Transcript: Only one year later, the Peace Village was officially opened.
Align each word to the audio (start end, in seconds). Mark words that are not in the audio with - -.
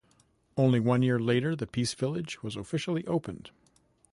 Only 0.57 0.79
one 0.79 1.03
year 1.03 1.19
later, 1.19 1.55
the 1.55 1.67
Peace 1.67 1.93
Village 1.93 2.41
was 2.41 2.55
officially 2.55 3.05
opened. 3.05 3.51